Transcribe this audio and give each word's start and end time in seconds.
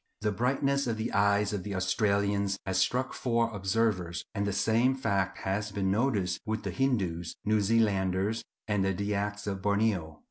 The 0.21 0.31
brightness 0.31 0.87
of 0.87 0.97
the 0.97 1.13
eyes 1.13 1.53
of 1.53 1.61
the 1.61 1.75
Australians 1.75 2.57
has 2.65 2.79
struck 2.79 3.13
four 3.13 3.51
observers, 3.55 4.25
and 4.33 4.47
the 4.47 4.51
same 4.51 4.95
fact 4.95 5.37
has 5.41 5.71
been 5.71 5.91
noticed 5.91 6.41
with 6.43 6.65
Hindoos, 6.65 7.35
New 7.45 7.61
Zealanders, 7.61 8.43
and 8.67 8.83
the 8.83 8.95
Dyaks 8.95 9.45
of 9.45 9.61
Borneo. 9.61 10.17